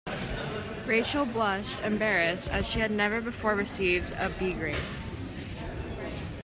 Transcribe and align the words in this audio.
Rachel 0.87 1.27
blushed, 1.27 1.83
embarrassed, 1.83 2.49
as 2.49 2.67
she 2.67 2.79
had 2.79 2.89
never 2.89 3.21
before 3.21 3.53
received 3.53 4.13
a 4.13 4.29
B 4.39 4.51
grade. 4.53 4.75